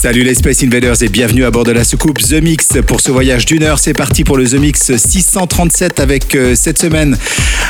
Salut 0.00 0.22
les 0.22 0.36
Space 0.36 0.62
Invaders 0.62 1.02
et 1.02 1.08
bienvenue 1.08 1.44
à 1.44 1.50
bord 1.50 1.64
de 1.64 1.72
la 1.72 1.82
soucoupe 1.82 2.20
The 2.20 2.34
Mix. 2.34 2.68
Pour 2.86 3.00
ce 3.00 3.10
voyage 3.10 3.46
d'une 3.46 3.64
heure, 3.64 3.80
c'est 3.80 3.94
parti 3.94 4.22
pour 4.22 4.36
le 4.36 4.48
The 4.48 4.54
Mix 4.54 4.96
637 4.96 5.98
avec 5.98 6.36
euh, 6.36 6.54
cette 6.54 6.78
semaine 6.78 7.18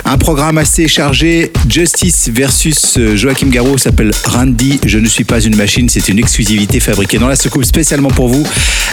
un 0.04 0.18
programme 0.18 0.59
assez 0.59 0.88
chargé. 0.88 1.51
Justice 1.70 2.28
versus 2.30 2.98
euh, 2.98 3.16
Joachim 3.16 3.48
Garraud 3.48 3.78
s'appelle 3.78 4.10
Randy. 4.27 4.78
Je 4.84 4.98
ne 4.98 5.09
suis 5.09 5.24
pas 5.24 5.41
une 5.41 5.56
machine, 5.56 5.88
c'est 5.88 6.10
une 6.10 6.18
exclusivité 6.18 6.80
fabriquée 6.80 7.16
dans 7.16 7.28
la 7.28 7.37
soucoupe 7.37 7.64
spécialement 7.64 8.10
pour 8.10 8.29
vous. 8.29 8.46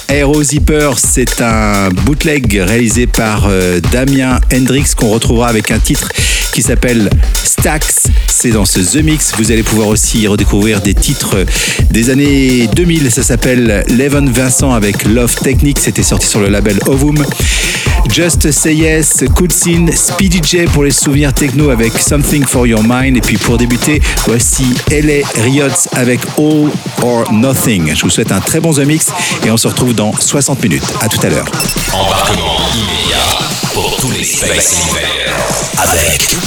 Aero 0.08 0.42
Zipper, 0.42 0.92
c'est 0.96 1.42
un 1.42 1.90
bootleg 1.90 2.62
réalisé 2.66 3.06
par 3.06 3.48
euh, 3.50 3.82
Damien 3.92 4.40
Hendrix 4.54 4.86
qu'on 4.96 5.10
retrouvera 5.10 5.50
avec 5.50 5.72
un 5.72 5.80
titre 5.80 6.10
qui 6.56 6.62
s'appelle 6.62 7.10
Stacks. 7.44 8.08
C'est 8.30 8.52
dans 8.52 8.64
ce 8.64 8.80
The 8.80 9.04
Mix. 9.04 9.34
Vous 9.38 9.52
allez 9.52 9.62
pouvoir 9.62 9.90
aussi 9.90 10.26
redécouvrir 10.26 10.80
des 10.80 10.94
titres 10.94 11.36
des 11.92 12.10
années 12.10 12.68
2000. 12.74 13.12
Ça 13.12 13.24
s'appelle 13.24 13.84
Leven 13.90 14.30
Vincent 14.32 14.72
avec 14.72 15.04
Love 15.04 15.36
Technique. 15.36 15.80
C'était 15.80 16.02
sorti 16.02 16.28
sur 16.28 16.40
le 16.40 16.48
label 16.48 16.80
Ovum. 16.86 17.26
Just 18.10 18.50
Say 18.52 18.76
Yes, 18.76 19.26
Kutsin, 19.36 19.88
Speedy 19.94 20.40
J 20.42 20.60
pour 20.72 20.86
les 20.86 20.92
souvenirs 20.92 21.34
techno 21.34 21.72
avec 21.72 21.92
Something 22.00 22.46
for 22.46 22.66
Your 22.66 22.84
Mind. 22.88 23.18
Et 23.18 23.22
puis 23.22 23.36
pour 23.36 23.58
débuter, 23.58 24.02
voici 24.26 24.76
LA 24.90 25.28
Riots 25.44 25.90
avec 25.92 26.22
All 26.38 26.70
or 27.04 27.34
Nothing. 27.34 27.94
Je 27.94 28.04
vous 28.04 28.10
souhaite 28.10 28.32
un 28.32 28.40
très 28.40 28.62
bon 28.62 28.72
The 28.72 28.86
Mix 28.86 29.08
et 29.46 29.52
on 29.52 29.58
se 29.58 29.68
retrouve 29.68 29.94
dans 29.94 30.14
60 30.18 30.64
minutes. 30.64 30.86
À 31.02 31.10
tout 31.10 31.20
à 31.22 31.30
l'heure. 31.30 31.52
Embarquement 31.92 32.60
immédiat 32.74 33.40
pour 33.74 33.98
tous 33.98 34.12
les 34.12 34.24
avec 35.78 36.45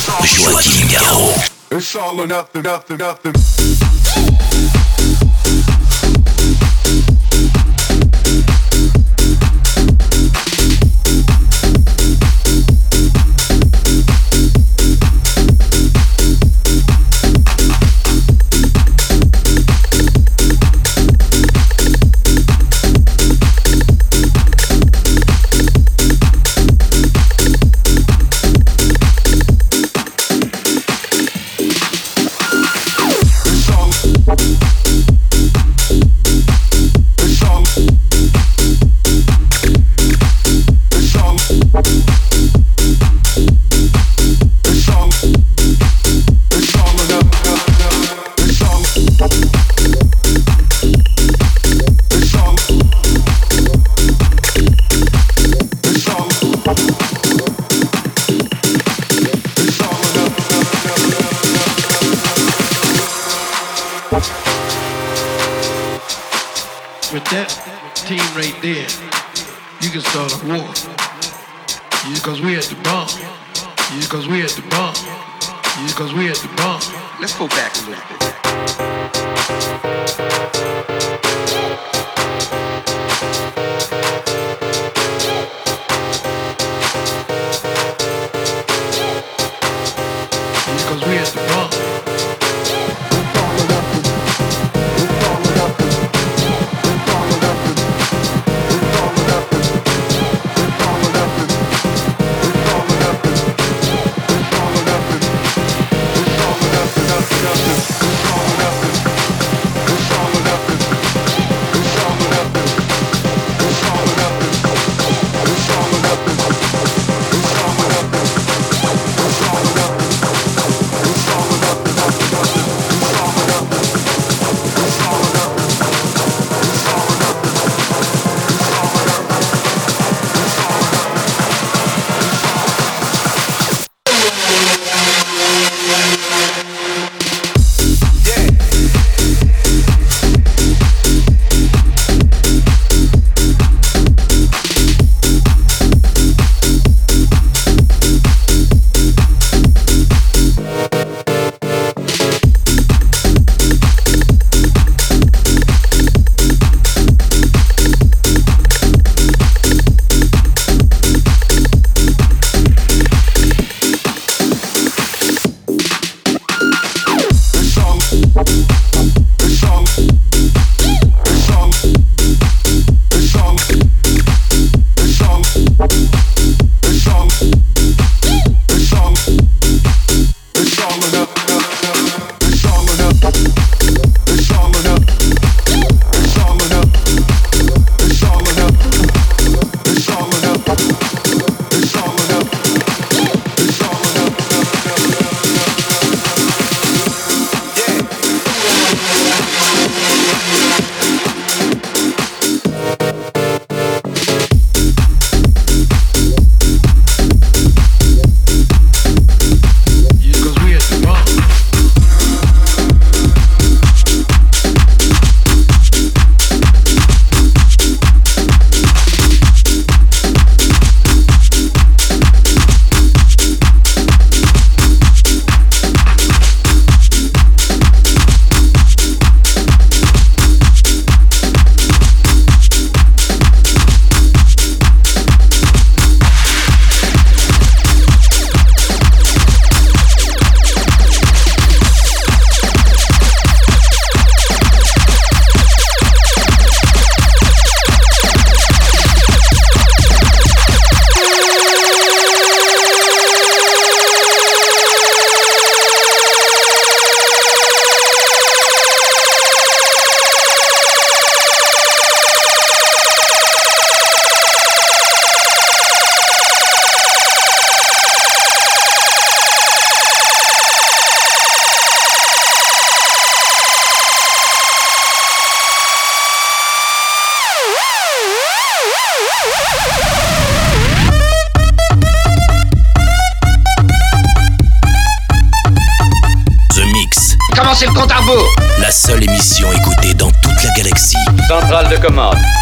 It's 1.71 1.97
all 1.97 2.21
or 2.21 2.27
nothing, 2.27 2.63
nothing, 2.63 2.99
nothing. 2.99 3.98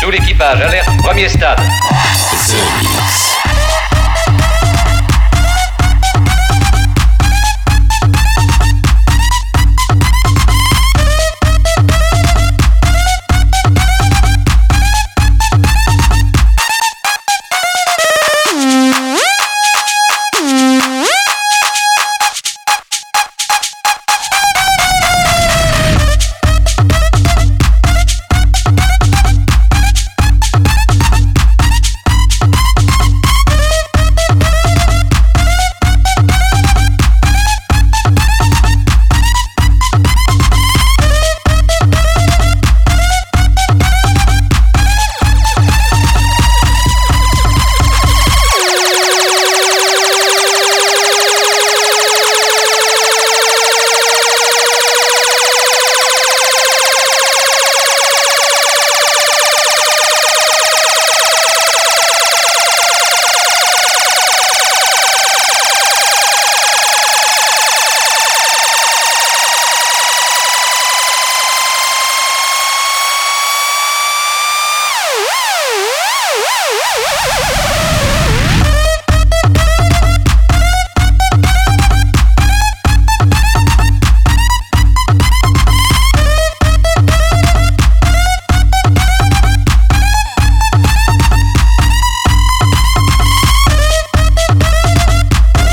Tout 0.02 0.10
l'équipage, 0.10 0.60
alerte, 0.60 0.88
premier 1.02 1.28
stade. 1.28 1.60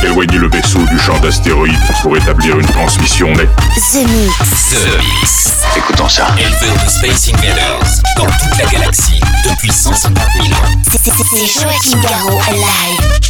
Éloignez 0.04 0.38
le 0.38 0.50
vaisseau 0.50 0.80
du 0.86 1.00
champ 1.00 1.18
d'astéroïdes 1.20 1.74
pour 2.02 2.16
établir 2.18 2.60
une 2.60 2.66
transmission 2.66 3.31
nette. 3.34 3.50
Zenix! 3.78 4.31
Zenix! 4.70 5.54
Écoutons 5.78 6.10
ça! 6.10 6.28
Elle 6.38 6.52
veut 6.68 6.74
de 6.74 6.90
Space 6.90 7.31
Invaders 7.34 8.04
dans 8.18 8.25
toute 8.25 8.58
la 8.60 8.66
galaxie! 8.66 9.23
depuis 9.44 9.72
150 9.72 10.18
000 10.42 10.48
ans. 10.48 10.74
C'est 10.92 11.45
Joachim 11.45 12.00
Garraud 12.01 12.40
live. 12.51 13.23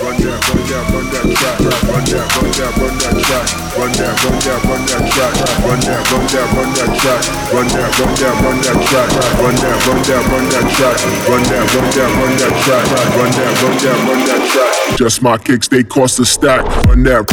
run 0.00 0.16
that, 0.20 0.38
run 0.48 0.62
that, 0.68 0.84
run 0.92 1.06
that 1.10 1.26
track, 1.34 1.58
run 1.90 2.04
that, 2.04 2.26
run 2.34 2.50
that, 2.54 2.72
run 2.78 2.94
that 2.98 3.16
track, 3.24 3.46
run 3.74 3.92
that, 3.94 4.14
run 4.24 4.38
that, 4.44 4.60
run 4.64 4.82
that 4.86 5.04
track, 5.10 5.34
run 5.64 5.80
that, 5.80 6.02
run 6.10 6.26
that, 6.30 6.48
run 6.54 6.70
that 6.74 6.90
track, 6.94 7.22
run 7.52 7.68
that, 7.74 7.90
run 7.98 8.14
that, 8.14 8.34
run 8.44 8.58
that 8.62 8.78
track, 8.86 9.10
run 9.40 9.54
that, 9.54 9.76
run 9.86 10.00
that, 10.04 10.22
run 10.30 10.46
that 10.50 10.66
track, 10.74 10.98
run 11.28 11.42
that, 11.42 11.64
run 11.74 11.88
that, 11.94 12.10
run 12.18 12.34
that 12.38 12.54
track, 12.64 12.86
run 13.16 13.30
that, 13.34 13.52
run 13.62 13.76
that, 13.82 13.98
run 14.08 14.20
that 14.26 14.42
track. 14.52 14.96
Just 14.96 15.22
my 15.22 15.36
kicks, 15.38 15.68
they 15.68 15.82
cost 15.82 16.18
a 16.20 16.24
stack. 16.24 16.64
Run 16.86 17.02
that, 17.04 17.24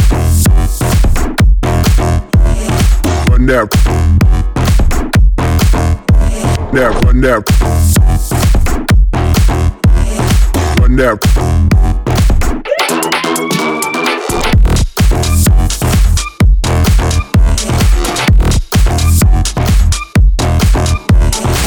run 3.28 3.46
that, 3.46 3.68
run 6.58 6.74
that, 6.74 6.92
run 7.04 7.20
that, 7.20 7.42
run 10.80 10.96
that. 10.96 11.31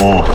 more. 0.05 0.34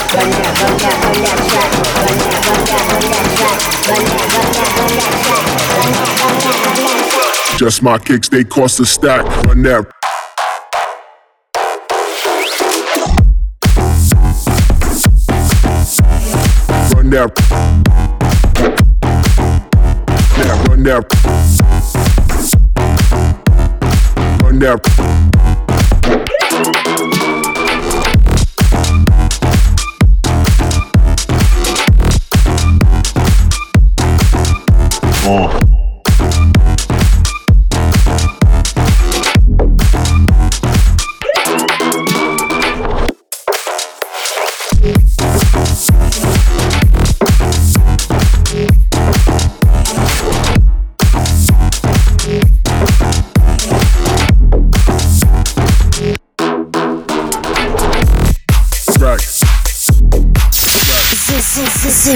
Just 7.61 7.83
my 7.83 7.99
kicks, 7.99 8.27
they 8.27 8.43
cost 8.43 8.79
a 8.79 8.85
stack. 8.87 9.23
Run 9.45 9.61
that. 9.61 9.85
Run 16.95 17.09
that. 17.11 17.31
Yeah, 20.39 20.63
run 20.63 20.81
that. 20.81 21.05
Run 24.41 24.57
that. 24.57 25.11
Track, 35.21 35.60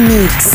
Mix. 0.07 0.54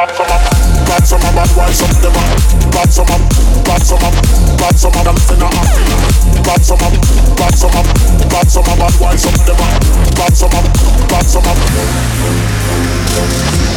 bop 0.00 0.16
some 0.16 0.32
up, 0.32 0.40
bop 0.88 1.04
some 1.04 1.20
up, 1.20 1.34
bop 1.34 1.56
why 1.56 1.70
some 1.72 1.90
of 1.90 2.00
them 2.00 2.16
up, 2.16 2.24
bop 2.72 2.88
some 2.88 3.04
up, 3.04 3.20
bop 3.64 3.82
some 3.82 4.00
up, 4.00 4.14
bop 4.56 4.74
some 4.74 4.96
up, 4.96 5.06
and 5.06 5.20
finger 5.28 5.44
at 5.44 5.76
me. 5.76 6.40
Bop 6.42 6.60
some 6.62 6.80
up, 6.80 6.92
bop 7.36 7.52
some 7.52 7.76
up, 7.76 7.84
bop 8.30 8.48
some 8.48 8.64
up, 8.64 8.78
bop 8.78 9.00
why 9.00 9.16
some 9.16 9.34
of 9.34 9.44
them 9.44 9.60
up, 9.60 9.68
bop 10.16 10.32
some 10.32 10.54
up, 10.56 10.64
bop 11.08 11.24
some 11.24 11.44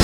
up. 0.00 0.03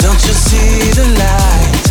Don't 0.00 0.22
you 0.26 0.32
see 0.32 0.90
the 0.92 1.06
light? 1.20 1.84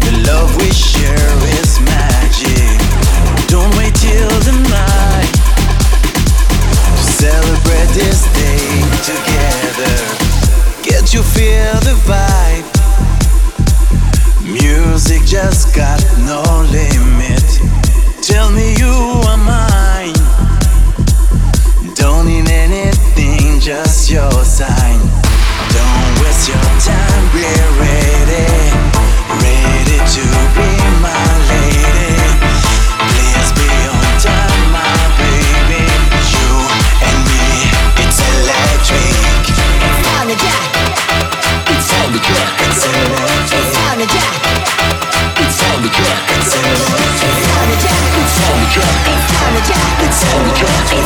The 0.00 0.12
love 0.26 0.56
we 0.56 0.70
share 0.70 1.36
is 1.60 1.80
magic. 1.80 2.78
Don't 3.48 3.74
wait 3.76 3.94
till 3.94 4.30
the 4.48 4.52
night 4.70 5.32
celebrate 7.22 7.90
this 7.94 8.24
day 8.34 8.66
together. 9.06 9.96
Can't 10.82 11.14
you 11.14 11.22
feel 11.22 11.74
the 11.86 11.94
vibe? 12.08 12.66
Music 14.42 15.22
just 15.24 15.74
got 15.76 16.02
no 16.26 16.42
limit. 16.72 17.46
Tell 18.22 18.50
me 18.50 18.74
you 18.76 19.11
sign. 24.62 25.00
Don't 25.74 26.12
waste 26.22 26.46
your 26.46 26.70
time, 26.78 27.24
we're 27.34 27.70
ready. 27.82 28.46
Ready 29.42 29.98
to 30.14 30.24
be 30.54 30.70
my 31.02 31.26
lady. 31.50 32.14
Please 33.10 33.50
be 33.58 33.70
on 33.90 34.12
time, 34.22 34.62
my 34.70 34.94
baby. 35.18 35.82
You 36.30 36.50
and 37.08 37.18
me, 37.26 37.46
it's 38.06 38.18
electric. 38.22 39.42
It's 39.82 40.06
on 40.14 40.30
the 40.30 40.36
jack. 40.44 40.70
It's 41.74 41.90
on 41.98 42.08
the 42.14 42.20
jack. 42.22 42.54
It's 42.62 42.82
electric. 42.86 43.50
It's 43.58 43.74
on 43.82 43.98
the 43.98 44.06
jack. 44.14 44.34
It's 45.42 45.58
on 45.66 45.78
the 45.82 45.90
jack. 45.98 46.22
It's 46.38 46.54
electric. 46.54 47.18
It's 47.26 47.46
on 47.50 47.66
the 47.66 47.76
jack. 47.82 48.04
It's 48.20 48.38
on 48.46 48.56
the 48.62 48.68
jack. 48.74 48.94
It's 49.10 49.32
on 49.42 49.50
the 49.56 49.62
jack. 49.70 49.90
It's 50.06 50.22
on 50.30 50.42
the 50.46 50.54
jack. 50.60 51.01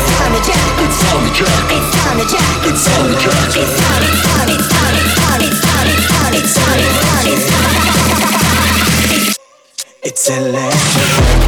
It's 10.02 10.30
electric. 10.30 11.45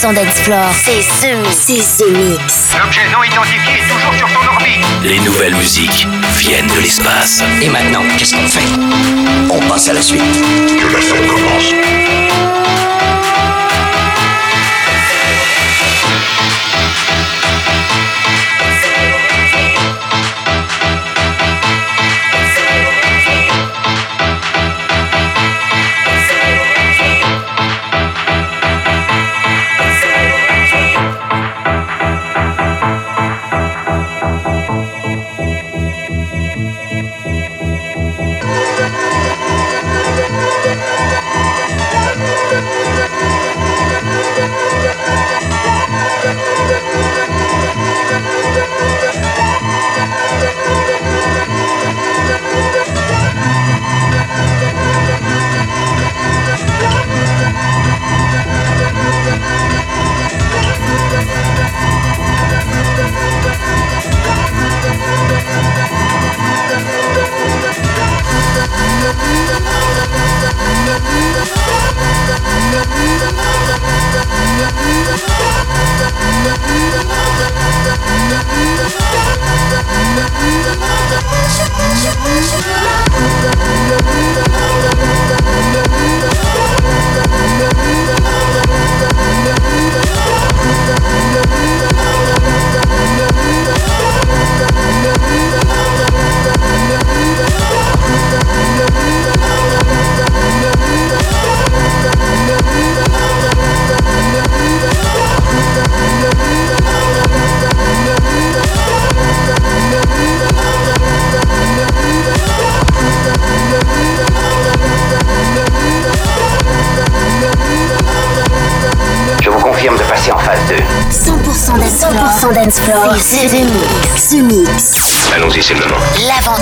100% 0.00 0.14
dance 0.14 0.40
floor. 0.40 0.64
C'est 0.82 1.02
ce 1.02 1.36
mix. 1.36 1.56
C'est 1.66 2.04
The 2.04 2.10
Mix. 2.16 2.74
L'objet 2.82 3.02
non 3.12 3.22
identifié 3.22 3.74
est 3.74 3.86
toujours 3.86 4.14
sur 4.14 4.28
son 4.30 4.48
orbite. 4.48 4.86
Les 5.04 5.20
nouvelles 5.20 5.54
musiques 5.54 6.06
viennent 6.38 6.68
de 6.68 6.80
l'espace. 6.80 7.42
Et 7.60 7.68
maintenant, 7.68 8.02
qu'est-ce 8.16 8.34
qu'on 8.34 8.46
fait? 8.46 8.64
On 9.50 9.60
passe 9.68 9.90
à 9.90 9.92
la 9.92 10.00
suite. 10.00 10.22
Que 10.22 10.90
la 10.90 11.00
fête 11.02 11.28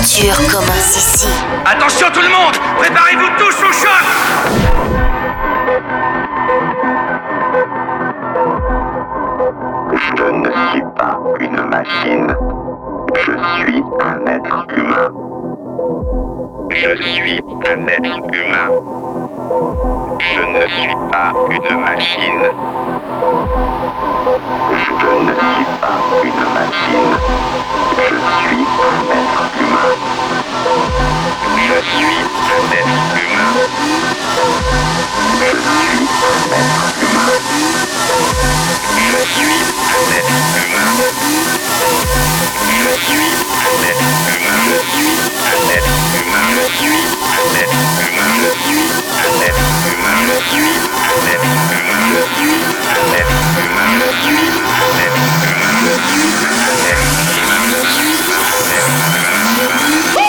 L'aventure 0.09 0.37
commence 0.49 0.97
ici. 0.97 1.27
Attention 1.65 2.07
tout 2.11 2.21
le 2.21 2.29
monde 2.29 2.55
Préparez-vous 2.79 3.29
tous 3.37 3.63
au 3.63 3.71
choc 3.71 4.05
Je 9.93 10.23
ne 10.31 10.51
suis 10.71 10.83
pas 10.97 11.19
une 11.39 11.61
machine. 11.69 12.35
Je 13.17 13.31
suis 13.61 13.83
un 14.01 14.25
être 14.25 14.65
humain. 14.75 15.11
Je 16.71 16.95
suis 17.03 17.39
un 17.67 17.87
être 17.87 18.21
humain. 18.33 18.69
Je 20.19 20.41
ne 20.41 20.67
suis 20.69 20.95
pas 21.11 21.33
une 21.51 21.79
machine. 21.81 22.45
Je 24.73 25.09
ne 25.23 25.33
suis 25.35 25.65
pas 25.81 25.99
une 26.23 26.43
machine. 26.55 27.68
Je 27.99 28.05
suis 28.05 28.65
un 28.79 29.11
être 29.11 29.51
humain. 29.59 31.08
Woo! 60.15 60.28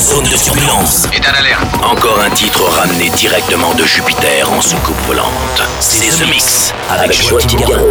Zone 0.00 0.24
de 0.24 0.36
surveillance. 0.36 1.06
Et 1.12 1.20
d'un 1.20 1.32
alerte. 1.32 1.68
Encore 1.82 2.20
un 2.20 2.30
titre 2.30 2.62
ramené 2.64 3.10
directement 3.10 3.74
de 3.74 3.84
Jupiter 3.84 4.50
en 4.50 4.60
soucoupe 4.60 4.98
volante. 5.06 5.62
C'est 5.78 6.08
The 6.08 6.28
Mix 6.28 6.72
avec 6.88 7.12
Joachim 7.12 7.58
Garraud. 7.58 7.90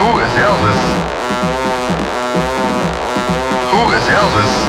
Who 0.00 0.18
is 0.18 0.34
Elvis? 0.36 0.80
Who 3.72 3.92
is 3.92 4.08
Elvis? 4.10 4.63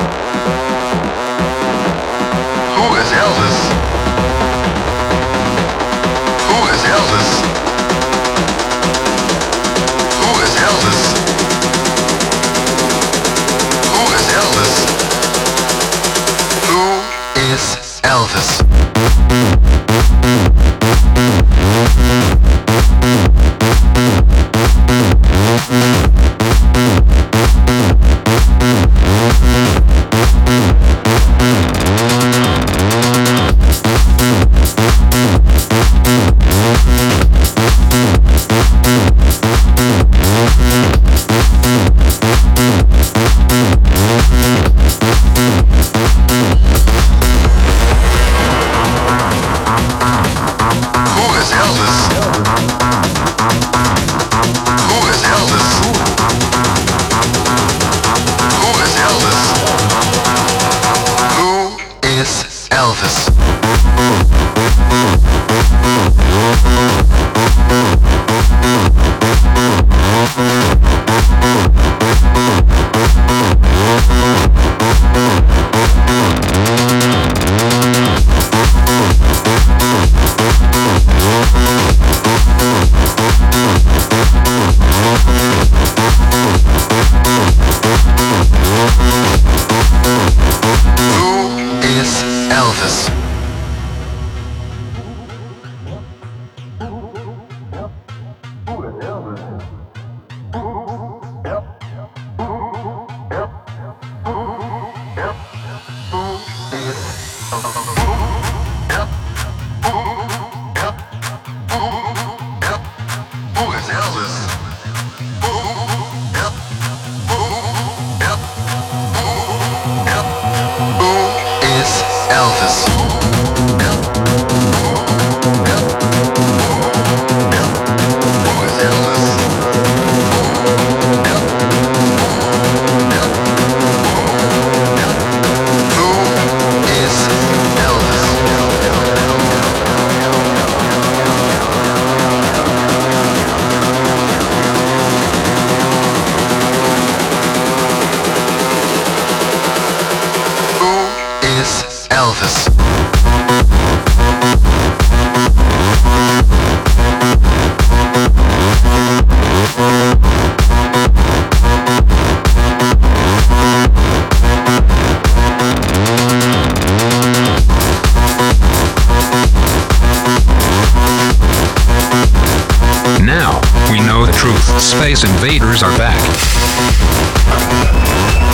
Invaders 175.76 175.82
are 175.82 175.98
back. 175.98 176.20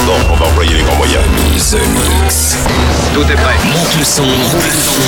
Bon, 0.07 0.33
on 0.33 0.37
va 0.37 0.47
envoyer 0.47 0.75
les 0.75 0.83
grands 0.83 0.97
moyens. 0.97 1.23
Mise 1.53 1.77
Mix. 1.95 2.57
Tout 3.15 3.23
est 3.23 3.37
prêt. 3.37 3.57
Monte 3.65 3.97
le 3.97 4.05
son. 4.05 4.25
Bon 4.25 5.02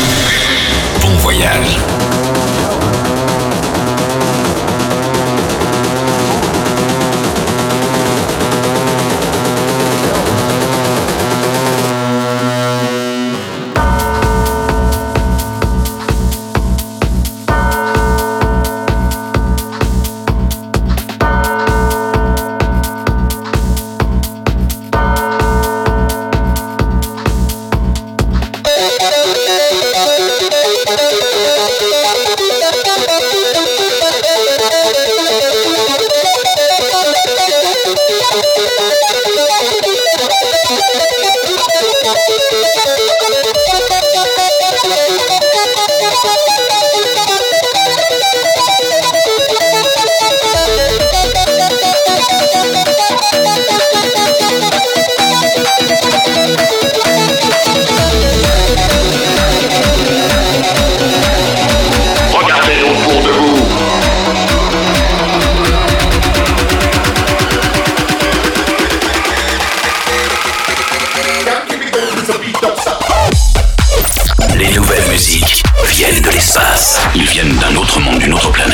d'un 77.68 77.77
autre 77.77 78.00
monde, 78.00 78.18
d'une 78.18 78.35
autre 78.35 78.50
planète. 78.53 78.73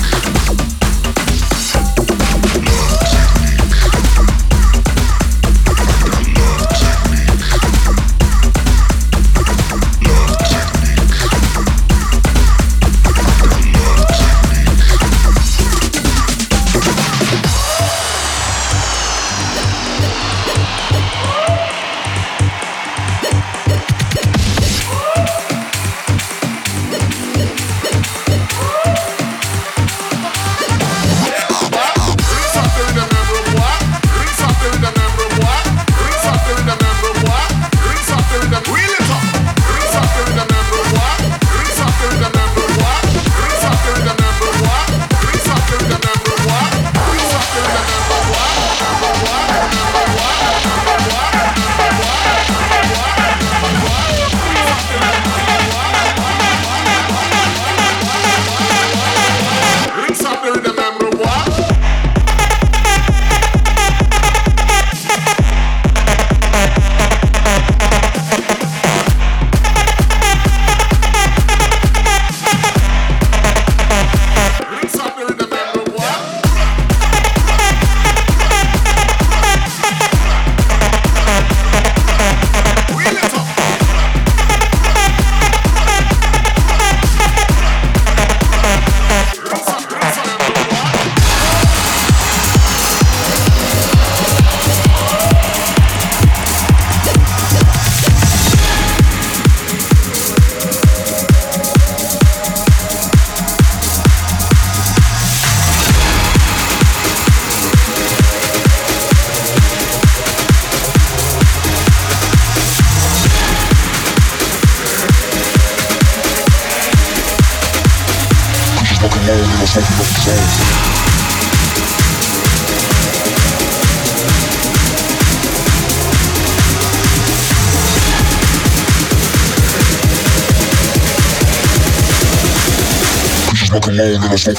Smoking 134.41 134.57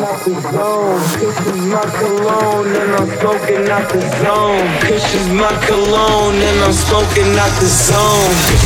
up 0.00 0.24
the 0.24 0.40
zone. 0.40 1.00
Kisses 1.18 1.60
my 1.66 1.84
cologne 1.98 2.74
and 2.76 2.92
I'm 2.94 3.08
smoking 3.18 3.68
out 3.68 3.92
the 3.92 4.00
zone. 4.22 4.80
Kisses 4.80 5.28
my 5.28 5.52
cologne 5.66 6.36
and 6.36 6.58
I'm 6.64 6.72
smoking 6.72 7.36
out 7.36 7.60
the 7.60 7.66
zone. 7.66 8.57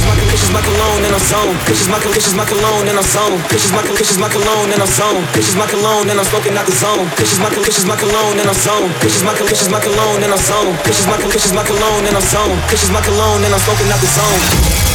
Cologne 1.52 1.58
and 1.58 1.68
I'm 1.68 1.92
zone. 1.92 2.32
Kisses 2.32 2.38
my 2.38 2.48
cologne 2.48 2.88
and 2.88 2.98
I'm 2.98 3.04
zone. 3.04 3.38
Kisses 3.52 3.72
my 3.72 3.82
kisses 3.82 4.18
my 4.18 4.28
cologne 4.28 4.72
and 4.72 4.82
I'm 4.82 4.88
zone. 4.88 5.22
Kisses 5.32 5.56
my 5.56 5.66
cologne 5.66 6.08
and 6.10 6.18
I'm 6.18 6.26
smoking 6.26 6.56
out 6.56 6.66
the 6.66 6.72
zone. 6.72 7.08
Kisses 7.16 7.38
my 7.38 7.50
kisses 7.50 7.86
my 7.86 7.96
cologne 7.96 8.38
and 8.38 8.48
I'm 8.48 8.54
zone. 8.54 8.90
Kisses 9.00 9.22
my 9.24 9.34
kisses 9.34 9.68
my 9.68 9.80
cologne 9.80 10.22
and 10.22 10.32
I'm 10.32 10.40
zone. 10.40 10.72
Kisses 10.84 11.06
my 11.06 11.16
kisses 11.18 11.52
my 11.52 11.64
cologne 11.64 12.04
and 12.06 12.16
I'm 12.16 12.26
zone. 12.32 12.56
Kisses 12.68 12.90
my 12.90 13.00
cologne 13.00 13.44
and 13.44 13.52
I'm 13.54 13.60
smoking 13.60 13.90
out 13.92 14.00
the 14.00 14.10
zone. 14.10 14.92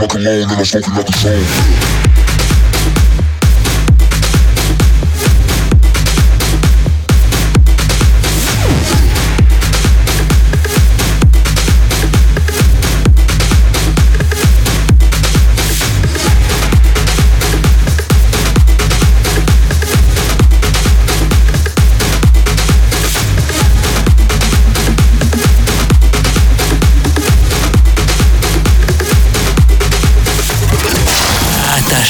smoking 0.00 0.26
alone 0.26 0.48
and 0.48 0.52
I'm 0.52 0.64
smoking 0.64 0.94
up 0.96 1.04
the 1.04 1.12
zone. 1.12 2.09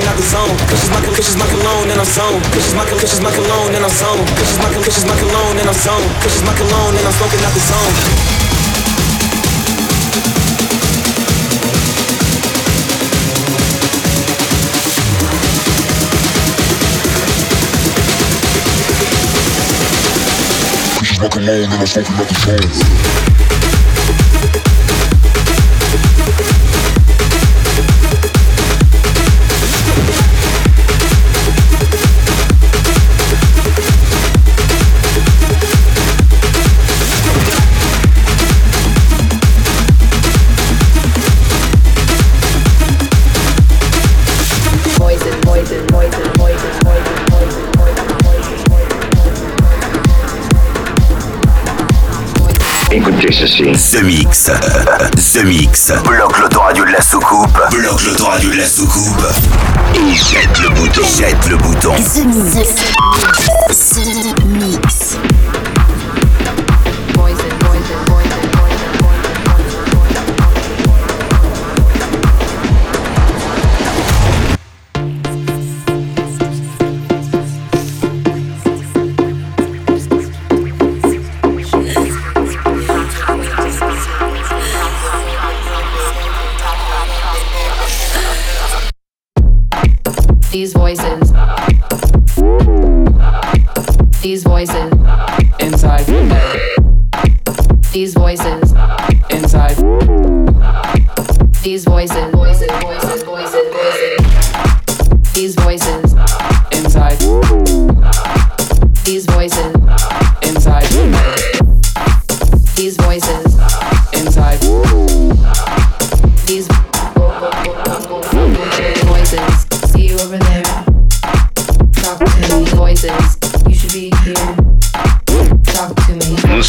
fucking 0.00 0.08
out 0.08 0.16
the 0.16 0.22
zone. 0.22 0.56
Cause 0.68 0.80
she's 0.80 0.90
my 0.90 1.00
cause 1.00 1.16
she's 1.16 1.36
my 1.36 1.46
cologne 1.46 1.90
and 1.90 2.00
I'm 2.00 2.06
zone. 2.06 2.40
Cause 2.52 2.64
she's 2.64 2.74
my 2.74 2.84
cause 2.84 3.00
she's 3.00 3.20
my 3.20 3.32
cologne 3.32 3.74
and 3.74 3.84
I'm 3.84 3.90
zone. 3.90 4.24
Cause 4.36 4.48
she's 4.48 4.58
my 4.58 4.72
cause 4.72 4.94
she's 4.94 5.04
my 5.04 5.16
cologne 5.16 5.58
and 5.58 5.68
I'm 5.68 5.74
zone. 5.74 6.08
Cause 6.20 6.32
she's 6.32 6.44
my 6.44 6.54
cologne 6.56 6.96
and 6.96 7.06
I'm 7.06 7.12
smoking 7.12 7.44
out 7.44 7.52
the 7.52 7.60
zone. 7.60 7.94
Cause 20.96 21.08
she's 21.08 21.20
my 21.20 21.28
cologne, 21.28 21.72
and 21.72 21.80
I'm 21.80 21.86
smoking 21.86 22.14
out 22.16 22.28
the 22.28 22.34
zone. 22.34 23.20
Ceci. 53.32 53.62
The 53.62 54.02
Mix. 54.02 54.50
The 55.14 55.44
Mix. 55.44 55.92
Bloque 56.04 56.38
l'autoradio 56.38 56.84
de 56.84 56.90
la 56.90 57.00
soucoupe. 57.00 57.60
Bloque 57.70 58.02
l'autoradio 58.04 58.50
de 58.50 58.56
la 58.56 58.66
soucoupe. 58.66 59.24
Et 59.94 60.14
jette 60.14 60.58
le 60.60 60.70
bouton. 60.70 61.02
Jette 61.18 61.48
le 61.48 61.56
bouton. 61.56 61.94
The 61.94 62.24
Mix. 62.24 62.74
The 63.68 64.39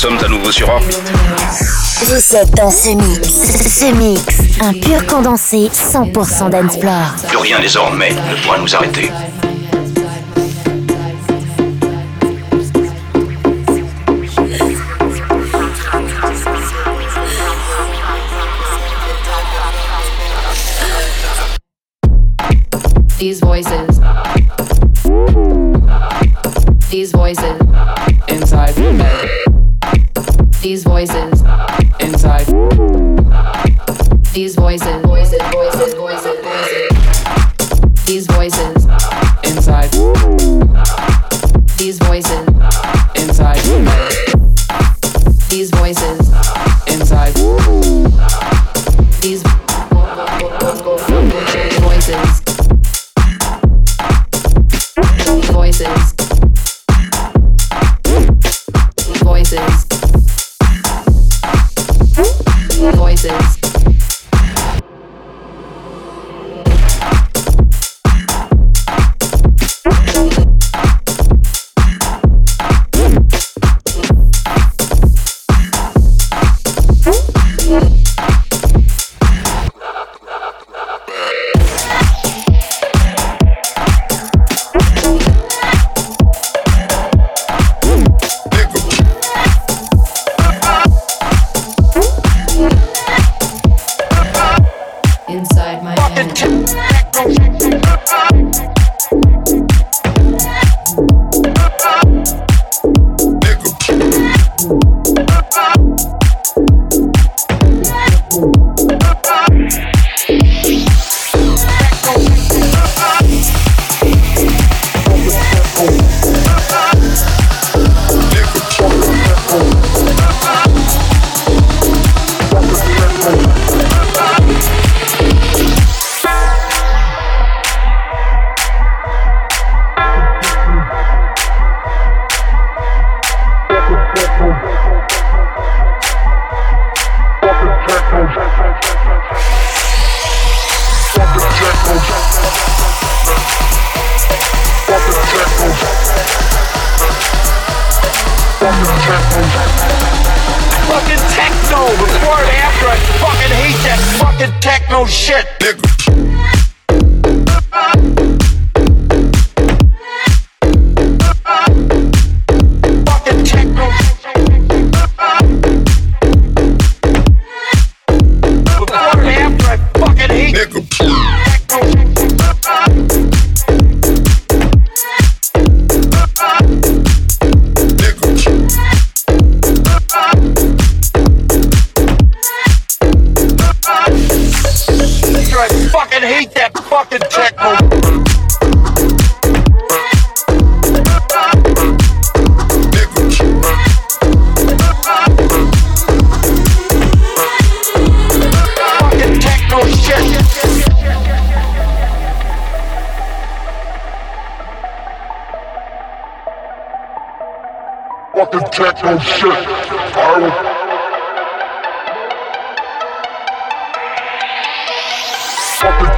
sommes 0.01 0.17
à 0.25 0.27
nouveau 0.27 0.51
sur 0.51 0.67
Orbit. 0.67 0.97
Vous 2.05 2.35
êtes 2.35 2.49
dans 2.55 2.71
ce 2.71 2.89
mix. 2.89 3.29
Ce 3.69 3.93
mix, 3.93 4.25
un 4.59 4.73
pur 4.73 5.05
condensé 5.05 5.69
100% 5.71 6.49
dancefloor. 6.49 7.13
Plus 7.27 7.37
rien 7.37 7.59
désormais 7.59 8.09
ne 8.09 8.35
pourra 8.43 8.57
nous 8.57 8.75
arrêter. 8.75 9.11
These 23.19 23.39
voices. 23.41 23.67
These 26.89 27.11
voices. 27.11 27.60
Voices. 30.91 31.41
Inside. 32.01 32.47
These 34.33 34.55
voices. 34.55 35.01
Voices, 35.01 35.01
voices, 35.03 35.41
voices, 35.53 35.70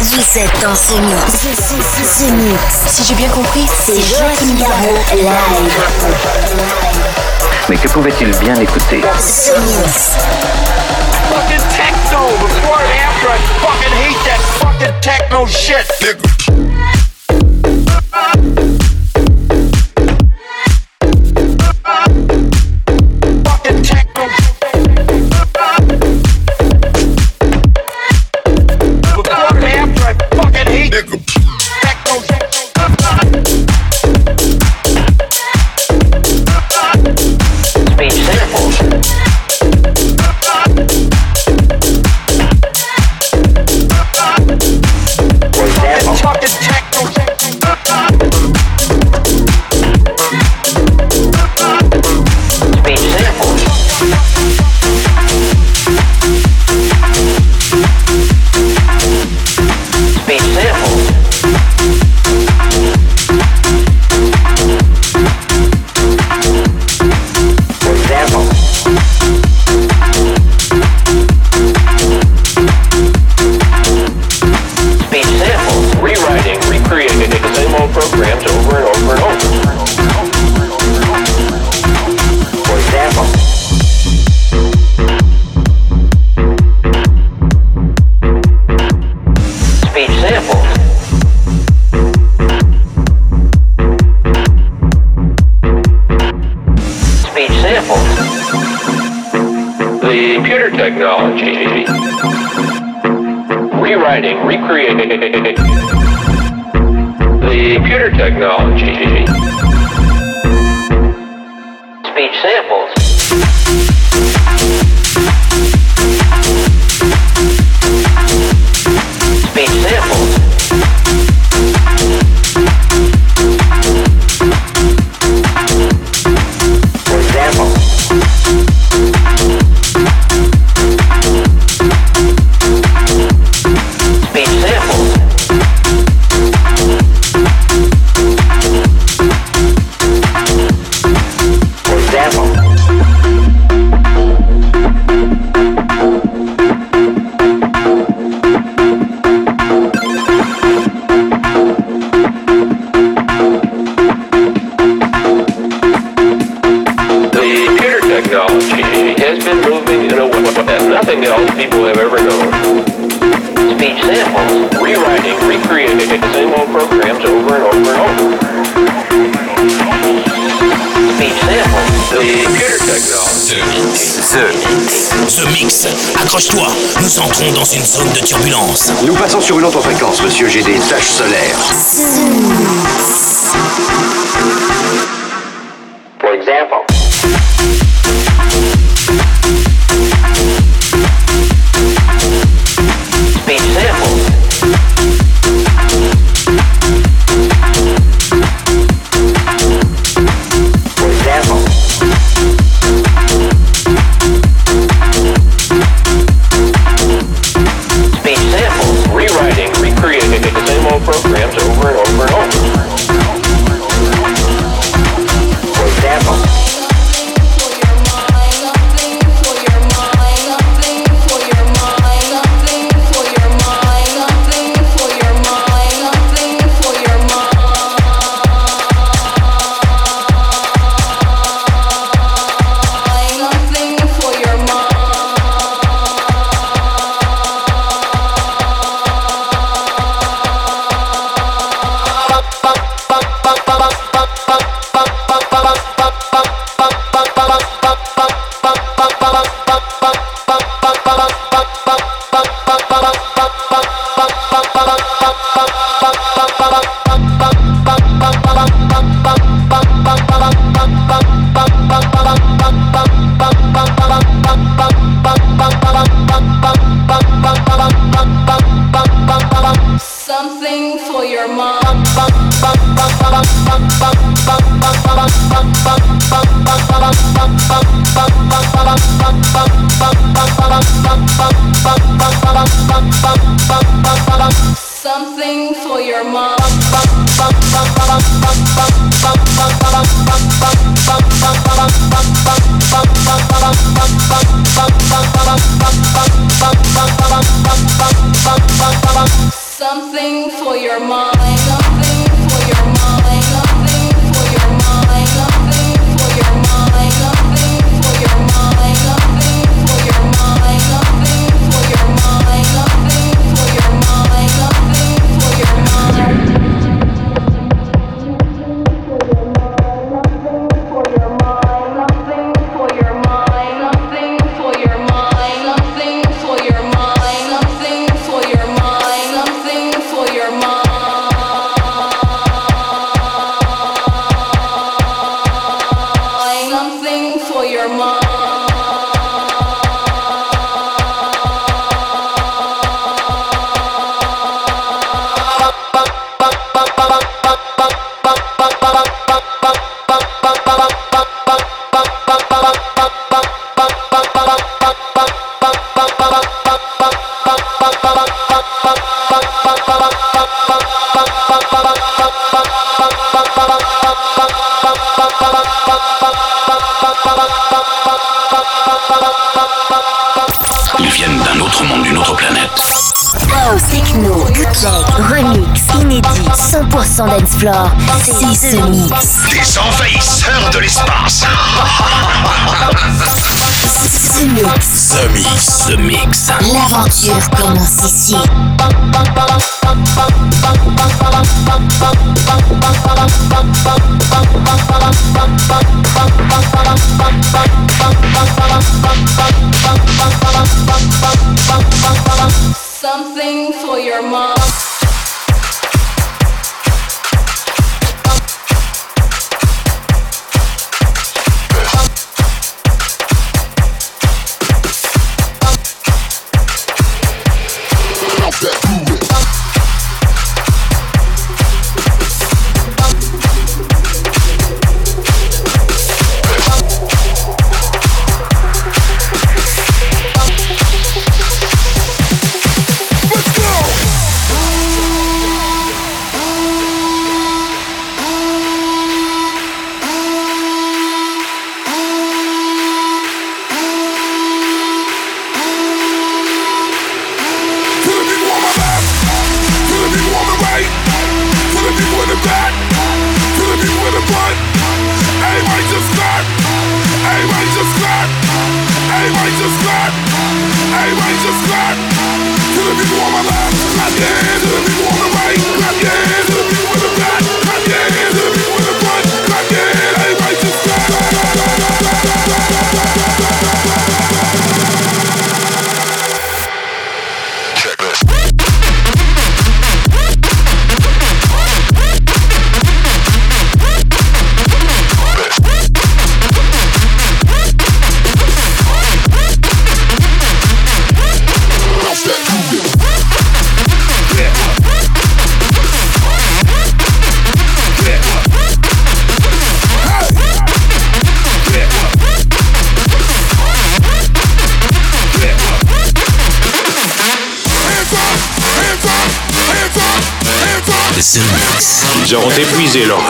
Vous 0.00 0.38
êtes 0.38 0.62
dans 0.62 0.74
ce 0.74 0.94
mix. 0.94 1.32
Ce, 1.32 2.30
mix. 2.32 2.60
Si 2.86 3.04
j'ai 3.04 3.14
bien 3.14 3.28
compris, 3.28 3.66
c'est 3.84 3.94
Joachim 3.94 4.54
Garraud 4.58 4.98
live. 5.14 5.72
Mais 7.68 7.76
que 7.76 7.88
pouvait-il 7.88 8.30
bien 8.38 8.54
écouter 8.56 9.02
Ce 9.18 9.52
mix. 9.52 10.16
Fucking 11.30 11.66
techno! 11.70 12.26
Before 12.40 12.78
and 12.78 12.92
after, 13.06 13.28
I 13.28 13.38
fucking 13.60 13.94
hate 13.96 14.22
that 14.26 14.40
fucking 14.58 14.94
techno 15.00 15.46
shit. 15.46 16.63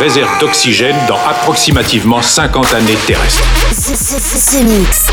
réserve 0.05 0.39
d'oxygène 0.39 0.97
dans 1.09 1.17
approximativement 1.27 2.21
50 2.21 2.75
années 2.75 2.95
terrestres. 3.07 3.43
Mix. 4.63 5.07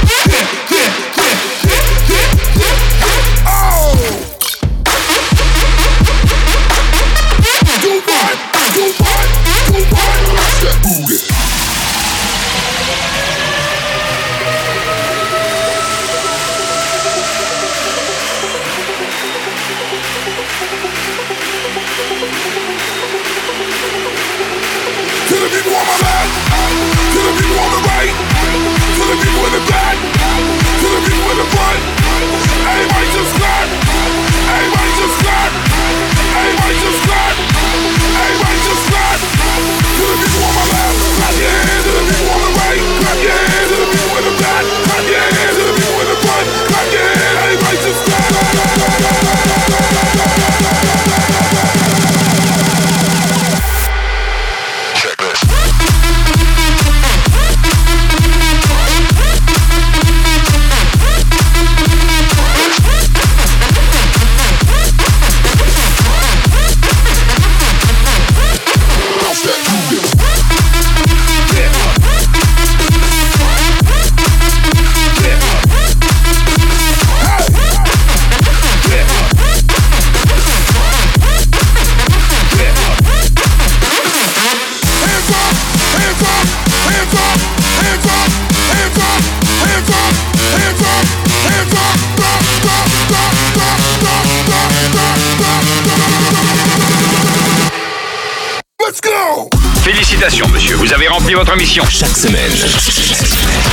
Chaque 101.72 102.18
semaine. 102.18 102.52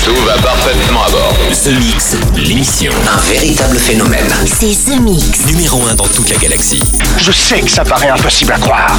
Tout 0.04 0.14
va 0.24 0.34
parfaitement 0.34 1.02
à 1.04 1.10
bord. 1.10 1.34
The 1.50 1.70
Mix, 1.80 2.16
l'émission. 2.36 2.92
Un 3.12 3.20
véritable 3.28 3.76
phénomène. 3.76 4.26
C'est 4.46 4.90
The 4.90 5.00
Mix. 5.00 5.46
Numéro 5.46 5.82
1 5.84 5.96
dans 5.96 6.06
toute 6.06 6.30
la 6.30 6.36
galaxie. 6.36 6.80
Je 7.18 7.32
sais 7.32 7.60
que 7.60 7.68
ça 7.70 7.82
paraît 7.82 8.10
impossible 8.10 8.52
à 8.52 8.58
croire. 8.58 8.96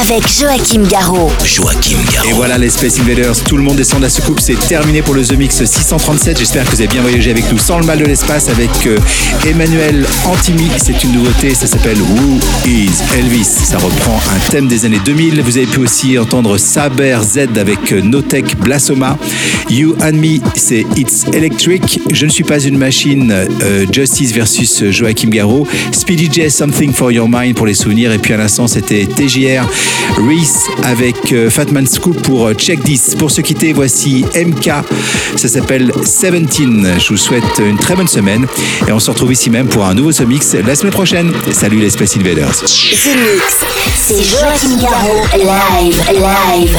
Avec 0.00 0.26
Joachim 0.26 0.84
Garraud. 0.88 1.30
Joachim 1.44 1.98
Garraud. 2.12 2.30
Et 2.30 2.32
voilà 2.32 2.56
les 2.56 2.70
Space 2.70 2.98
Invaders, 2.98 3.36
tout 3.44 3.58
le 3.58 3.62
monde 3.62 3.76
descend 3.76 3.98
de 3.98 4.04
la 4.04 4.10
soucoupe, 4.10 4.40
c'est 4.40 4.58
terminé 4.66 5.02
pour 5.02 5.14
le 5.14 5.22
The 5.22 5.32
Mix 5.32 5.62
637. 5.64 6.38
J'espère 6.38 6.64
que 6.64 6.70
vous 6.70 6.80
avez 6.80 6.88
bien 6.88 7.02
voyagé 7.02 7.30
avec 7.30 7.50
nous 7.52 7.58
sans 7.58 7.78
le 7.78 7.84
mal 7.84 7.98
de 7.98 8.04
l'espace 8.06 8.48
avec 8.48 8.70
euh, 8.86 8.98
Emmanuel 9.46 10.06
Antimi. 10.24 10.70
C'est 10.78 11.04
une 11.04 11.12
nouveauté, 11.12 11.54
ça 11.54 11.66
s'appelle 11.66 12.00
Who 12.00 12.40
is 12.66 12.90
Elvis. 13.18 13.44
Ça 13.44 13.76
reprend 13.76 14.18
un 14.34 14.50
thème 14.50 14.66
des 14.66 14.86
années 14.86 15.00
2000. 15.04 15.42
Vous 15.42 15.56
avez 15.58 15.66
pu 15.66 15.80
aussi 15.80 16.18
entendre 16.18 16.56
Saber 16.56 17.17
Z 17.22 17.56
avec 17.56 17.90
Notech 17.92 18.56
Blasoma. 18.58 19.16
You 19.70 19.94
and 20.02 20.12
Me, 20.14 20.38
c'est 20.54 20.84
It's 20.96 21.24
Electric. 21.32 22.00
Je 22.10 22.24
ne 22.26 22.30
suis 22.30 22.44
pas 22.44 22.58
une 22.60 22.78
machine. 22.78 23.30
euh, 23.32 23.86
Justice 23.90 24.32
versus 24.32 24.84
Joachim 24.90 25.28
Garraud. 25.30 25.66
Speedy 25.92 26.28
J, 26.32 26.50
Something 26.50 26.92
for 26.92 27.12
Your 27.12 27.28
Mind 27.28 27.54
pour 27.54 27.66
les 27.66 27.74
souvenirs. 27.74 28.12
Et 28.12 28.18
puis 28.18 28.32
à 28.32 28.36
l'instant, 28.36 28.66
c'était 28.66 29.06
TJR 29.06 29.66
Reese 30.16 30.58
avec 30.84 31.32
euh, 31.32 31.50
Fatman 31.50 31.86
Scoop 31.86 32.22
pour 32.22 32.46
euh, 32.46 32.54
Check 32.54 32.82
This. 32.84 33.14
Pour 33.18 33.30
se 33.30 33.40
quitter, 33.40 33.72
voici 33.72 34.24
MK. 34.34 34.70
Ça 35.36 35.48
s'appelle 35.48 35.92
17. 35.94 36.34
Je 36.98 37.08
vous 37.08 37.16
souhaite 37.16 37.44
une 37.58 37.76
très 37.78 37.94
bonne 37.94 38.08
semaine. 38.08 38.46
Et 38.86 38.92
on 38.92 38.98
se 38.98 39.10
retrouve 39.10 39.32
ici 39.32 39.50
même 39.50 39.66
pour 39.68 39.84
un 39.84 39.94
nouveau 39.94 40.12
The 40.12 40.22
Mix 40.26 40.54
la 40.66 40.74
semaine 40.74 40.92
prochaine. 40.92 41.30
Salut 41.52 41.78
les 41.78 41.90
Space 41.90 42.16
Invaders. 42.16 42.54
C'est 42.54 44.22
Joachim. 44.22 44.78
Live, 45.36 46.02
live. 46.12 46.78